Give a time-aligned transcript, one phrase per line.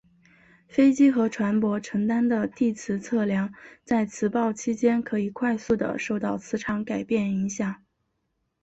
[0.67, 3.53] 飞机和船舶承担的地磁测量
[3.83, 7.83] 在磁暴期间可以快速的受到磁场改变影响。